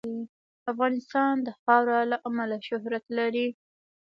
افغانستان 0.71 1.33
د 1.45 1.49
خاوره 1.61 1.99
له 2.11 2.17
امله 2.27 2.57
شهرت 2.67 3.05
لري. 3.17 3.47